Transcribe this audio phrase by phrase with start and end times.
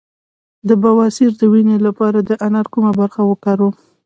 [0.67, 3.73] د بواسیر د وینې لپاره د انار کومه برخه وکاروم؟